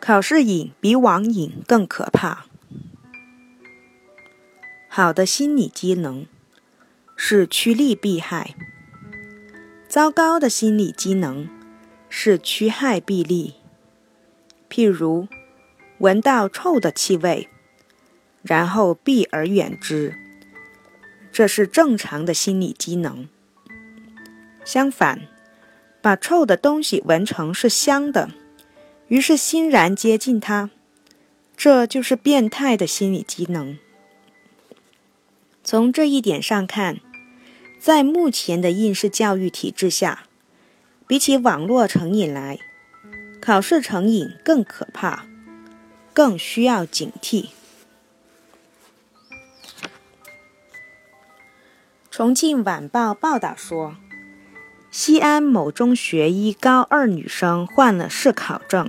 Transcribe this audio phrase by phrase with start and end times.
[0.00, 2.46] 考试瘾比网瘾更可怕。
[4.88, 6.26] 好的心理机能
[7.14, 8.54] 是趋利避害，
[9.86, 11.48] 糟糕的心理机能
[12.08, 13.56] 是趋害避利。
[14.70, 15.28] 譬如，
[15.98, 17.48] 闻到臭的气味，
[18.42, 20.14] 然后避而远之，
[21.30, 23.28] 这是正常的心理机能。
[24.64, 25.28] 相反，
[26.00, 28.30] 把臭的东西闻成是香的。
[29.10, 30.70] 于是欣然接近他，
[31.56, 33.76] 这就是变态的心理机能。
[35.64, 37.00] 从这一点上看，
[37.80, 40.26] 在目前的应试教育体制下，
[41.08, 42.60] 比起网络成瘾来，
[43.42, 45.26] 考试成瘾更可怕，
[46.14, 47.48] 更需要警惕。
[52.12, 53.96] 重庆晚报报道说，
[54.92, 58.88] 西安某中学一高二女生患了嗜考症。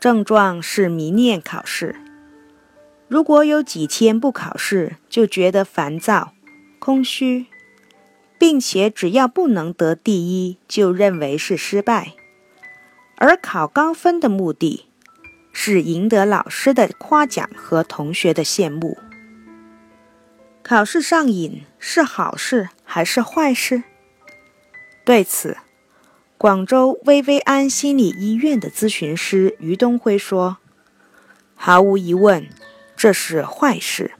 [0.00, 1.94] 症状是迷恋考试，
[3.06, 6.32] 如果有几天不考试，就觉得烦躁、
[6.78, 7.44] 空虚，
[8.38, 12.14] 并且只要不能得第一，就认为是失败。
[13.16, 14.86] 而考高分的目的，
[15.52, 18.96] 是赢得老师的夸奖和同学的羡慕。
[20.62, 23.82] 考试上瘾是好事还是坏事？
[25.04, 25.58] 对此。
[26.40, 30.56] 广州薇薇安心理医院的咨询师于东辉说
[31.54, 32.48] ：“毫无疑问，
[32.96, 34.12] 这是坏事。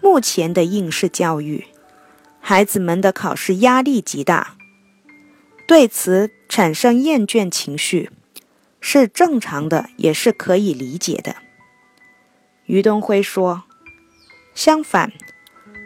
[0.00, 1.64] 目前的应试教育，
[2.38, 4.54] 孩子们的考试压力极大，
[5.66, 8.12] 对此产生厌倦情绪，
[8.80, 11.34] 是正常的，也是可以理解的。”
[12.66, 13.64] 于东辉说
[14.54, 15.12] ：“相反，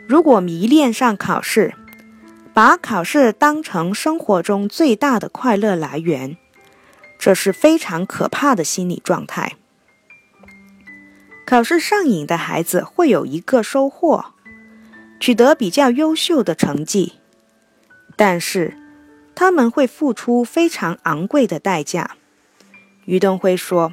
[0.07, 1.73] 如果迷恋上考试，”
[2.57, 6.39] 把考试当成生活中最大的快乐来源，
[7.19, 9.57] 这是非常可怕的心理状态。
[11.45, 14.33] 考试上瘾的孩子会有一个收获，
[15.21, 17.17] 取得比较优秀的成绩，
[18.17, 18.75] 但是
[19.35, 22.13] 他们会付出非常昂贵的代价。
[23.05, 23.93] 于东辉说：“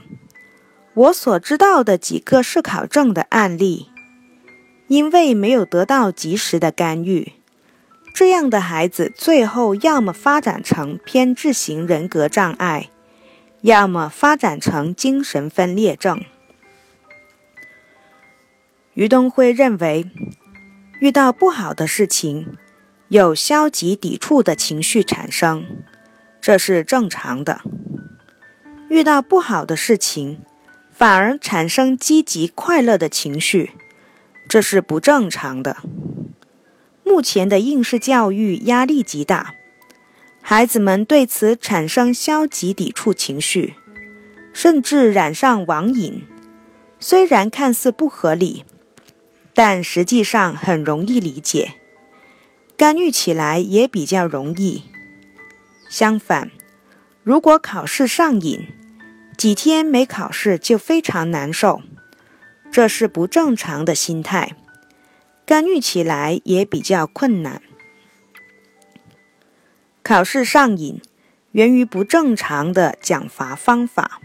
[0.96, 3.90] 我所知道的几个试考证的案例，
[4.88, 7.34] 因为没有得到及时的干预。”
[8.14, 12.90] 这样的孩子最后要么发展成偏执型人格障碍，
[13.62, 16.24] 要么发展成精神分裂症。
[18.94, 20.06] 于东辉认为，
[21.00, 22.56] 遇到不好的事情，
[23.08, 25.66] 有消极抵触的情绪产生，
[26.40, 27.62] 这是正常的；
[28.90, 30.40] 遇到不好的事情，
[30.92, 33.72] 反而产生积极快乐的情绪，
[34.48, 35.78] 这是不正常的。
[37.04, 39.56] 目前的应试教育压力极大，
[40.42, 43.76] 孩子们对此产生消极抵触情绪，
[44.54, 46.24] 甚至染上网瘾。
[47.00, 48.64] 虽然看似不合理，
[49.54, 51.74] 但实际上很容易理解，
[52.78, 54.84] 干预起来也比较容易。
[55.90, 56.50] 相反，
[57.24, 58.68] 如果考试上瘾，
[59.38, 61.82] 几天没考试就非常难受，
[62.72, 64.56] 这是不正常的心态。
[65.46, 67.62] 干预起来也比较困难。
[70.02, 71.02] 考试上瘾
[71.52, 74.20] 源于不正常的奖罚方法。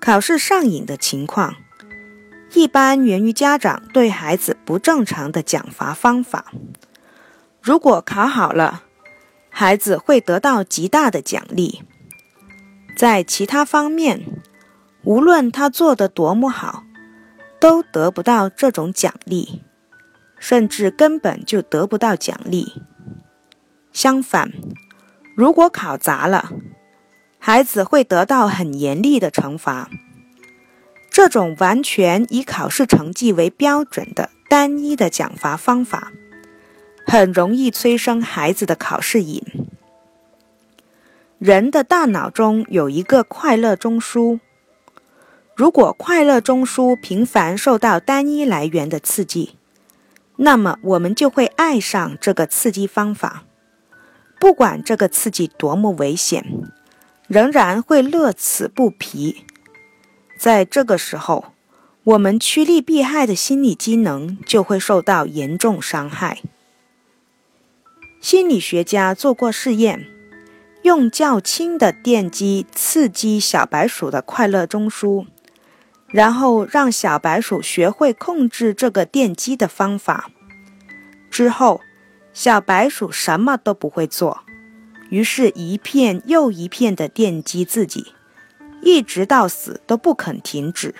[0.00, 1.56] 考试上瘾的情况，
[2.54, 6.52] 一般源于家长对孩子不正常的奖罚方法。
[7.60, 8.84] 如果考好了，
[9.50, 11.82] 孩子会得到极大的奖励；
[12.96, 14.24] 在其他方面，
[15.02, 16.84] 无论他做的多么好。
[17.60, 19.62] 都得不到这种奖励，
[20.38, 22.82] 甚至根本就得不到奖励。
[23.92, 24.52] 相反，
[25.36, 26.52] 如果考砸了，
[27.38, 29.88] 孩子会得到很严厉的惩罚。
[31.10, 36.12] 这种完全以考试成绩为标准的单一的奖罚方法，
[37.06, 39.42] 很容易催生孩子的考试瘾。
[41.38, 44.38] 人的大脑中有一个快乐中枢。
[45.58, 49.56] 如果快乐中枢频繁受到单一来源的刺激，
[50.36, 53.42] 那么我们就会爱上这个刺激方法，
[54.38, 56.44] 不管这个刺激多么危险，
[57.26, 59.44] 仍然会乐此不疲。
[60.38, 61.46] 在这个时候，
[62.04, 66.38] 我们趋利避害的心理机能就会受到严重伤害。
[68.20, 70.06] 心理学家做过试验，
[70.82, 75.26] 用较轻的电击刺激小白鼠的快乐中枢。
[76.10, 80.30] 然后让小白鼠学会控制这个电击的方法。
[81.30, 81.80] 之后，
[82.32, 84.40] 小白鼠什么都不会做，
[85.10, 88.12] 于是，一片又一片的电击自己，
[88.80, 90.94] 一直到死都不肯停止。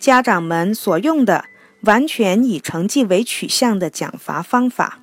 [0.00, 1.44] 家长们所用的
[1.82, 4.98] 完全以成绩为取向的奖罚方法，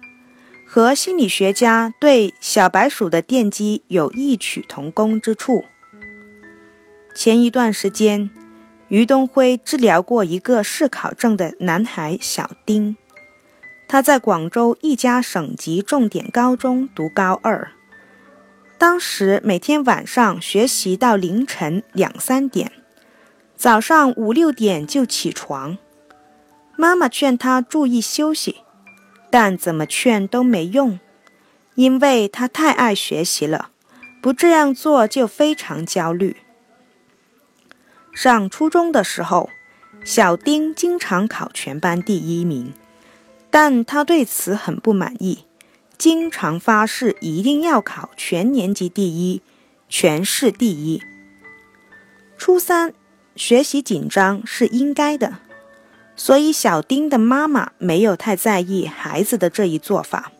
[0.67, 5.63] 和心理学家对小白鼠的电击有异曲同工之处。
[7.19, 8.29] 前一段时间，
[8.87, 12.95] 于东辉治疗过一个嗜考症的男孩小丁，
[13.89, 17.71] 他在广州一家省级重点高中读高二，
[18.77, 22.71] 当时每天晚上学习到凌晨两三点。
[23.57, 25.77] 早上五六点就起床，
[26.77, 28.61] 妈妈劝他注意休息，
[29.29, 30.97] 但怎么劝都没用，
[31.75, 33.71] 因为他太爱学习了，
[34.21, 36.37] 不这样做就非常焦虑。
[38.13, 39.49] 上初中的时候，
[40.03, 42.73] 小丁经常考全班第一名，
[43.49, 45.45] 但他对此很不满意，
[45.97, 49.41] 经常发誓一定要考全年级第一、
[49.87, 51.01] 全市第一。
[52.37, 52.93] 初三。
[53.35, 55.37] 学习紧张是应该的，
[56.17, 60.33] 所以小丁的妈妈没有太在意孩子的这一做法。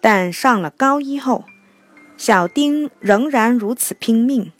[0.00, 1.44] 但上了高一后，
[2.16, 4.50] 小丁仍然如此拼命，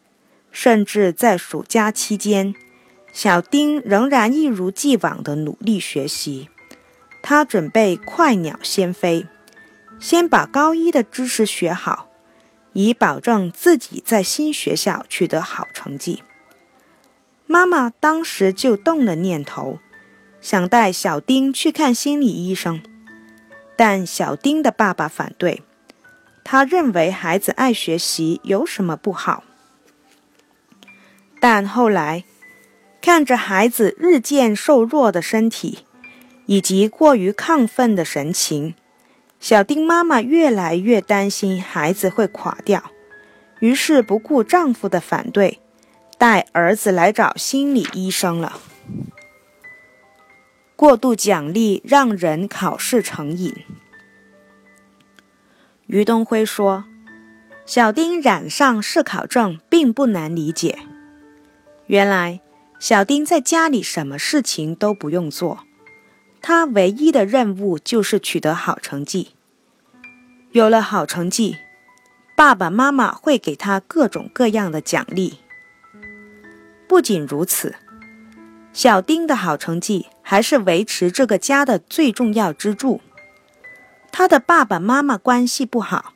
[0.51, 2.55] 甚至在暑假期间，
[3.13, 6.49] 小丁仍然一如既往的努力学习。
[7.23, 9.27] 他准备快鸟先飞，
[9.99, 12.09] 先把高一的知识学好，
[12.73, 16.23] 以保证自己在新学校取得好成绩。
[17.47, 19.79] 妈妈当时就动了念头，
[20.41, 22.81] 想带小丁去看心理医生，
[23.77, 25.63] 但小丁的爸爸反对，
[26.43, 29.45] 他认为孩子爱学习有什么不好。
[31.41, 32.25] 但后来
[33.01, 35.87] 看着孩子日渐瘦弱的身体
[36.47, 38.75] 以及过于亢奋的神情，
[39.41, 42.93] 小丁妈妈越来越担心孩子会垮掉，
[43.61, 45.59] 于是不顾丈夫的反对。
[46.19, 48.61] 带儿子来找心理医生了。
[50.77, 53.55] 过度奖励让人考试成瘾。
[55.87, 56.85] 于东辉说
[57.65, 60.79] ：“小丁染上嗜考症并不难理解。
[61.91, 62.41] 原来，
[62.79, 65.65] 小丁在家里什么事情都不用做，
[66.41, 69.31] 他唯一的任务就是取得好成绩。
[70.53, 71.57] 有了好成绩，
[72.37, 75.41] 爸爸妈妈会给他各种各样的奖励。”
[76.87, 77.75] 不仅如此，
[78.73, 83.01] 小丁的好成绩还是维持这个家的最重要支柱。
[84.13, 86.15] 他的爸爸妈妈关系不好，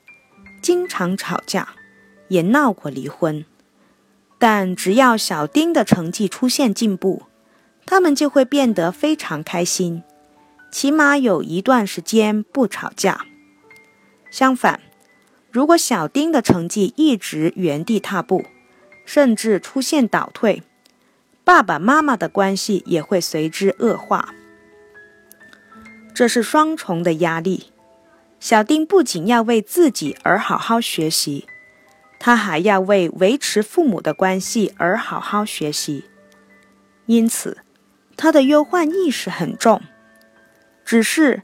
[0.62, 1.70] 经常吵架，
[2.28, 3.44] 也闹过离婚。
[4.46, 7.22] 但只要小丁的成绩出现进步，
[7.86, 10.02] 他们就会变得非常开心，
[10.70, 13.24] 起码有一段时间不吵架。
[14.30, 14.80] 相反，
[15.50, 18.44] 如果小丁的成绩一直原地踏步，
[19.06, 20.62] 甚至出现倒退，
[21.42, 24.34] 爸爸妈妈的关系也会随之恶化。
[26.14, 27.72] 这是双重的压力。
[28.38, 31.46] 小丁不仅要为自己而好好学习，
[32.18, 36.04] 他还要为维持父母的关系而好好学习。
[37.06, 37.58] 因此，
[38.16, 39.82] 他的忧患意识很重。
[40.84, 41.42] 只是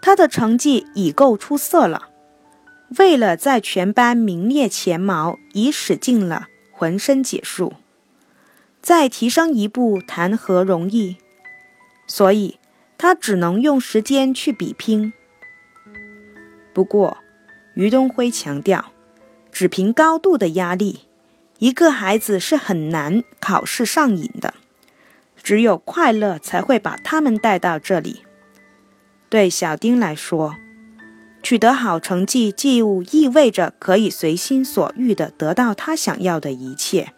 [0.00, 2.08] 他的成绩已够出色了，
[2.98, 6.48] 为了在全班名列前茅，已使尽了。
[6.74, 7.74] 浑身解数，
[8.80, 11.16] 再提升一步谈何容易？
[12.08, 12.58] 所以
[12.98, 15.12] 他只能用时间去比拼。
[16.72, 17.18] 不过，
[17.76, 18.91] 于东辉强调，
[19.52, 21.02] 只凭高度的压力，
[21.58, 24.54] 一个孩子是很难考试上瘾的。
[25.42, 28.22] 只有快乐才会把他们带到这里。
[29.28, 30.54] 对小丁来说，
[31.42, 32.78] 取得好成绩，既
[33.10, 37.12] 意味着可以随心所欲地得到他想要的一切，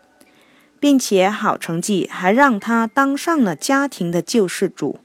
[0.81, 5.01] 并且好成绩还让他当上了家庭的救世主，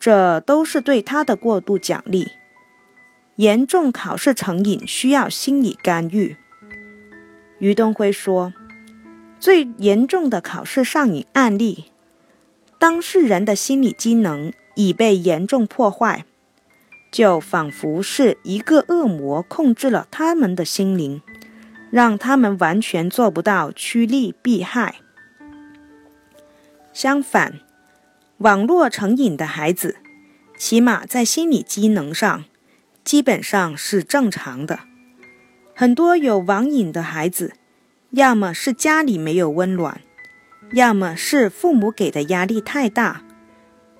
[0.00, 2.32] 这都是对他的过度奖励。
[3.38, 6.36] 严重考试成瘾需要心理干预。
[7.60, 8.52] 于东辉说，
[9.38, 11.84] 最严重的考试上瘾案例，
[12.80, 16.24] 当事人的心理机能已被严重破坏。
[17.12, 21.22] 就仿佛是一个恶魔控制了他们的心灵，
[21.92, 24.96] 让他们完全做不到趋利避害。
[26.92, 27.60] 相反，
[28.38, 29.96] 网络成瘾的孩子，
[30.58, 32.44] 起码在心理机能上
[33.08, 34.80] 基本上是正常的。
[35.74, 37.54] 很多有网瘾的孩子，
[38.10, 40.02] 要么是家里没有温暖，
[40.74, 43.22] 要么是父母给的压力太大。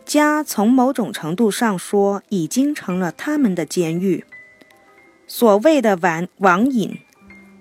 [0.05, 4.27] 家从某种程度上说，已经成了他们的监狱。
[5.27, 6.99] 所谓的网网瘾，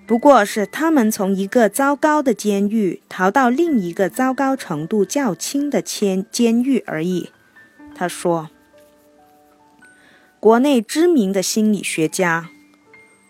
[0.05, 7.29] 不过是他们从一个糟糕的监狱逃到另一个糟糕程度较轻的监监狱而已。
[7.95, 8.49] 他说
[10.47, 12.51] ：“国内知名的心理学家，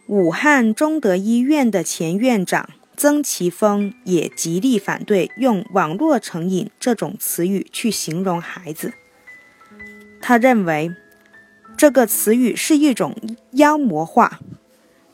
[0.05, 8.93] 武汉中德医院的前院长曾奇峰也极力反对用‘网络成瘾’这种词语去形容孩子。
[10.21, 10.91] 他认为
[11.75, 13.15] 这个词语是一种
[13.53, 14.39] 妖魔化。”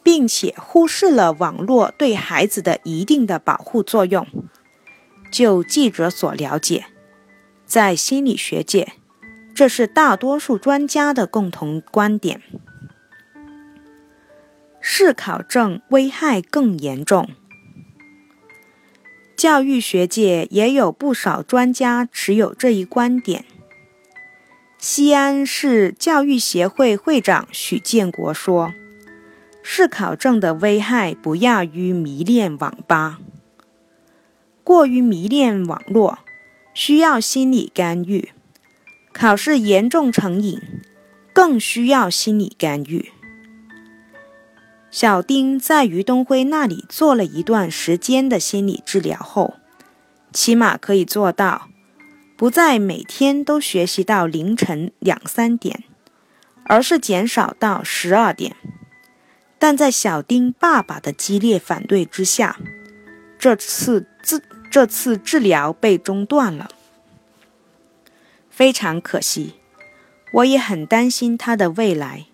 [0.03, 4.27] 并且忽视了网络对孩子的一定的保护作用。
[5.31, 6.87] 就记者所了解，
[7.65, 8.91] 在心理学界，
[9.55, 12.41] 这是大多数专家的共同观点。
[14.81, 17.29] 视考证危害更严重。
[19.35, 23.45] 教育学界也有不少专家持有这一观点。
[24.77, 28.73] 西安市教育协会会长许建国说。
[29.65, 33.19] 视考证的危害不亚于迷恋网吧，
[34.61, 36.19] 过于迷恋网络，
[36.73, 38.33] 需要心理干预；
[39.13, 40.59] 考试严重成瘾，
[41.31, 43.11] 更需要心理干预。
[44.89, 49.55] 小丁在于东辉那里做了一段时间的心理治疗后，
[50.31, 51.69] 起码可以做到，
[52.35, 55.83] 不再每天都学习到凌晨两三点，
[56.65, 58.55] 而是减少到十二点。
[59.57, 62.59] 但在小丁爸爸的激烈反对之下，
[63.39, 66.69] 这次治这次治疗被中断了，
[68.53, 69.55] 非常可惜。
[70.33, 72.27] 我也很担心他的未来。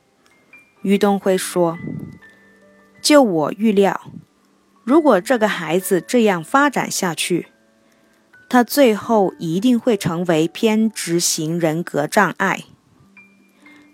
[0.82, 1.78] 于东辉说
[3.02, 4.12] ：“就我预料，
[4.84, 7.48] 如果这个孩子这样发展下去，
[8.50, 12.66] 他最后一定会成为偏执型人格障碍。”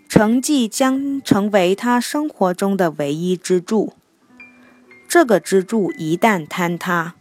[0.08, 3.94] 成绩将成为他生活中的唯一支柱。
[5.08, 7.14] 这个支柱一旦坍塌，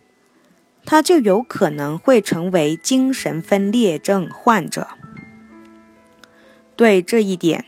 [0.86, 4.88] 他就有可能会成为精神分裂症患者。
[6.76, 7.66] 对这一点，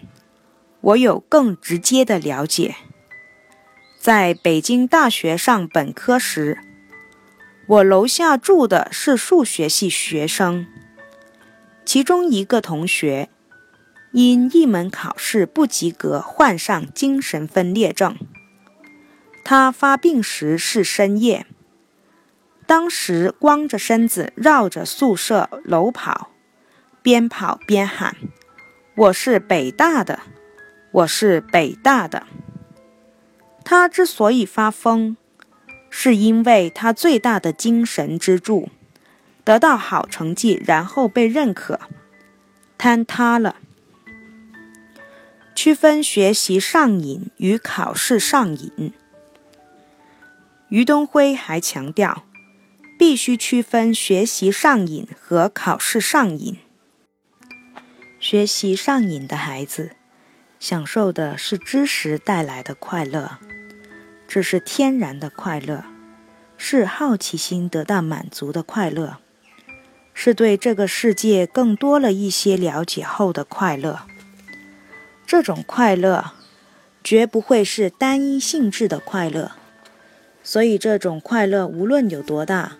[0.81, 2.75] 我有更直接的了解。
[3.99, 6.59] 在北京大学上本科时，
[7.67, 10.67] 我楼下住的是数学系学生，
[11.83, 13.29] 其中一个同学。
[14.13, 18.17] 因一门考试不及格，患上精神分裂症。
[19.43, 21.45] 他发病时是深夜，
[22.67, 26.31] 当时光着身子绕着宿舍楼跑，
[27.01, 28.17] 边跑边喊
[28.97, 30.19] ：“我是北大的，
[30.91, 32.27] 我是北大的。”
[33.63, 35.15] 他之所以发疯，
[35.89, 38.67] 是因为他最大的精神支柱——
[39.45, 41.79] 得到好成绩，然后被认可，
[42.77, 43.55] 坍塌了。
[45.55, 48.91] 区分学习上瘾与考试上瘾。
[50.67, 52.25] 于东辉还强调，
[52.97, 56.57] 必须区分学习上瘾和考试上瘾。
[58.19, 59.91] 学习上瘾的孩子，
[60.59, 63.37] 享受的是知识带来的快乐，
[64.27, 65.85] 这是天然的快乐，
[66.57, 69.17] 是好奇心得到满足的快乐，
[70.15, 74.01] 是对这个世界更多了一些了解后的快乐。
[75.27, 76.31] 这种快乐
[77.03, 79.51] 绝不会是单一性质的快乐，
[80.41, 82.77] 所以这种快乐无论有多大，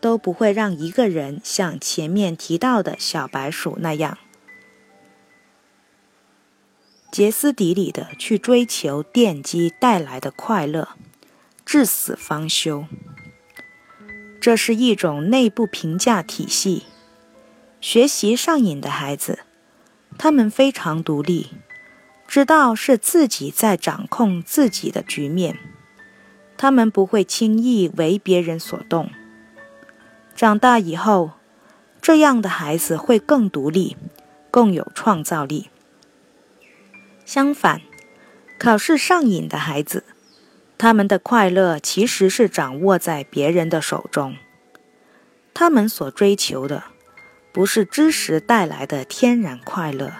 [0.00, 4.18] 都不会让一个人像前面提到的小白鼠那样，
[7.12, 10.90] 歇斯底里的去追求电击带来的快乐，
[11.64, 12.84] 至死方休。
[14.38, 16.84] 这是一种内部评价体系。
[17.80, 19.40] 学习上瘾的孩子，
[20.18, 21.50] 他们非常独立。
[22.28, 25.58] 知道是自己在掌控自己的局面，
[26.56, 29.10] 他们不会轻易为别人所动。
[30.36, 31.30] 长大以后，
[32.02, 33.96] 这样的孩子会更独立，
[34.50, 35.70] 更有创造力。
[37.24, 37.80] 相反，
[38.58, 40.04] 考试上瘾的孩子，
[40.76, 44.36] 他们的快乐其实是掌握在别人的手中。
[45.54, 46.84] 他们所追求的，
[47.50, 50.12] 不是知识带来的天然快乐。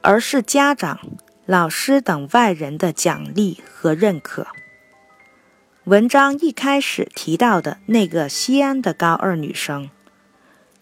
[0.00, 0.98] 而是家长、
[1.44, 4.46] 老师等外人的奖励和认可。
[5.84, 9.88] 文章一开始提到的那个西安的高二女生，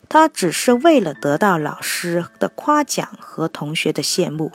[0.08, 4.50] 她只是为了得到老师的夸奖和同学的羡慕，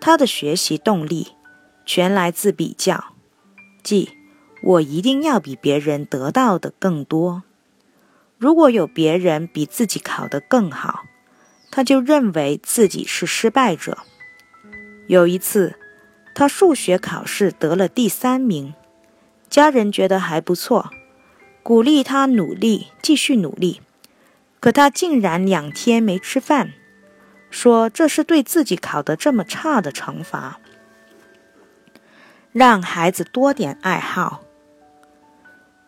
[0.00, 1.32] 她的学习动力
[1.84, 3.12] 全来自比较，
[3.82, 4.08] 即
[4.62, 7.42] 我一定要比别人得到的更多。
[8.38, 11.04] 如果有别人比自己考得更好，
[11.70, 13.98] 他就认为自己是失败者。
[15.06, 15.76] 有一次，
[16.34, 18.72] 他数学考试得了第三名，
[19.50, 20.90] 家人觉得还不错，
[21.62, 23.80] 鼓励他努力，继续努力。
[24.60, 26.72] 可他竟然两天没吃饭，
[27.50, 30.60] 说这是对自己考得这么差的惩罚。
[32.52, 34.42] 让孩子多点爱好。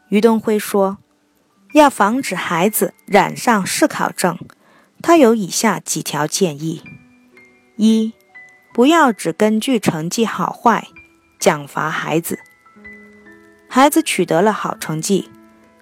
[0.09, 0.99] 于东辉说，
[1.73, 4.39] 要防止孩子染上试考症，
[5.01, 6.83] 他有以下几条建议：
[7.77, 8.13] 一、
[8.75, 10.89] 不要只根据成绩好坏
[11.39, 12.39] 奖罚孩子。
[13.75, 15.31] 孩子取得了好成绩，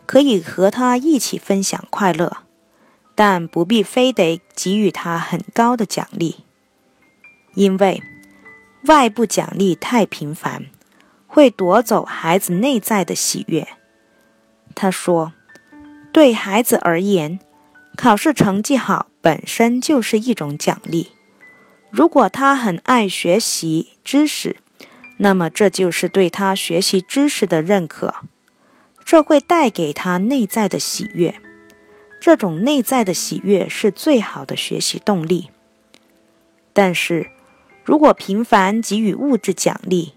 [0.06, 2.44] 可以和他一起分享快乐。
[3.16, 6.44] 但不必非得给予他很高的奖励，
[7.56, 8.00] 因为
[8.84, 10.66] 外部奖励太频繁，
[11.26, 13.66] 会夺走孩子内在的喜悦。
[14.76, 15.32] 他说
[16.14, 17.40] ：“对孩子而言，
[17.96, 21.10] 考试成绩好本身就是一种奖励。
[21.90, 24.58] 如果他很爱学习知识，
[25.22, 28.14] 那么这就是对他学习知识的认可，
[29.04, 31.34] 这会带给他内在的喜悦。”
[32.18, 35.50] 这种内在的喜悦是最好的学习动力。
[36.72, 37.30] 但是，
[37.84, 40.14] 如果频繁给予物质奖励，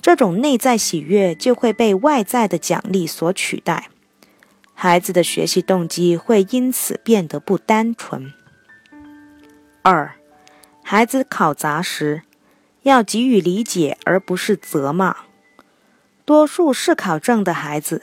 [0.00, 3.88] 这种内在喜悦就会被外在的奖励所取代，
[4.74, 8.32] 孩子的学习动机会因此变得不单纯。
[9.82, 10.14] 二，
[10.82, 12.22] 孩子考砸时，
[12.82, 15.16] 要给予理解而不是责骂。
[16.24, 18.02] 多数是考证的孩子。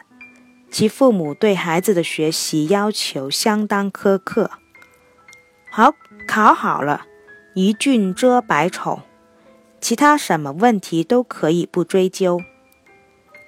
[0.70, 4.52] 其父母对孩子的学习要求相当苛刻。
[5.72, 5.94] 好，
[6.28, 7.06] 考好了，
[7.54, 9.02] 一俊遮百丑，
[9.80, 12.42] 其他什么问题都可以不追究。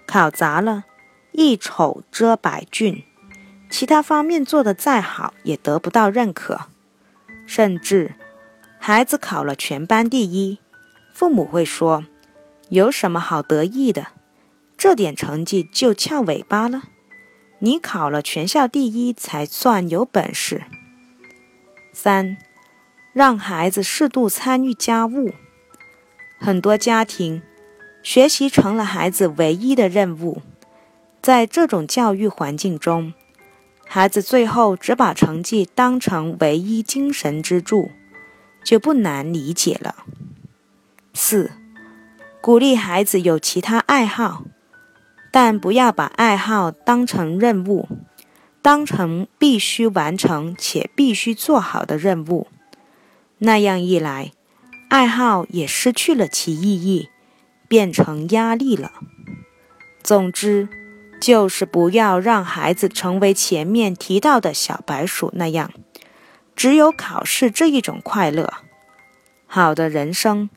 [0.08, 0.86] 考砸了，
[1.34, 3.04] 一丑遮百俊，
[3.70, 6.62] 其他方面做得再好也得不到认可。
[7.46, 8.16] 甚至，
[8.80, 10.60] 孩子考了全班第一，
[11.14, 12.06] 父母会说
[12.70, 14.08] ：“有什么好得意的？
[14.78, 16.84] 这点成绩就翘尾巴了。”
[17.62, 20.64] 你考了全校第一才算有本事。
[21.92, 22.38] 三，
[23.12, 25.34] 让孩子适度参与家务。
[26.40, 27.42] 很多家庭，
[28.02, 30.42] 学习成了孩子唯一的任务。
[31.22, 33.14] 在这种教育环境中，
[33.86, 37.92] 孩子最后只把成绩当成唯一精神支柱，
[38.64, 40.06] 就不难理解了。
[41.22, 41.52] 四，
[42.40, 44.46] 鼓励孩子有其他爱好。
[45.34, 47.90] 但不要把爱好当成任务，
[48.62, 52.48] 当成必须完成且必须做好的任务。
[53.40, 54.32] 那样一来，
[54.88, 57.10] 爱好也失去了其意义，
[57.68, 58.94] 变成压力了。
[60.02, 60.70] 总之，
[61.20, 65.70] 就是不要让孩子成为前面提到的小白鼠那样，
[66.56, 68.54] 只有考试这一种快乐。
[69.46, 70.50] 好的人生，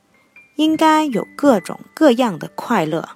[0.56, 3.08] 应该有各种各样的快乐。